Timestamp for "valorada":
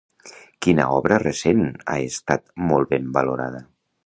3.21-3.67